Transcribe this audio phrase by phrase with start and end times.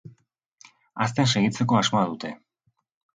[1.05, 2.33] Hazten segitzeko asmoa dute.